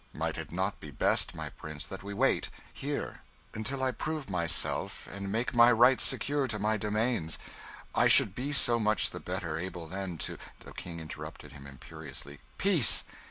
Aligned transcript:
"Might 0.13 0.39
it 0.39 0.51
not 0.51 0.79
be 0.79 0.89
best, 0.89 1.35
my 1.35 1.51
Prince, 1.51 1.85
that 1.85 2.01
we 2.01 2.11
wait 2.11 2.49
here 2.73 3.21
until 3.53 3.83
I 3.83 3.91
prove 3.91 4.31
myself 4.31 5.05
and 5.05 5.31
make 5.31 5.53
my 5.53 5.71
rights 5.71 6.03
secure 6.05 6.47
to 6.47 6.57
my 6.57 6.75
domains? 6.75 7.37
I 7.93 8.07
should 8.07 8.33
be 8.33 8.51
so 8.51 8.79
much 8.79 9.11
the 9.11 9.19
better 9.19 9.59
able 9.59 9.85
then 9.85 10.17
to" 10.25 10.39
The 10.61 10.73
King 10.73 10.99
interrupted 10.99 11.51
him 11.53 11.67
imperiously 11.67 12.39
"Peace! 12.57 13.03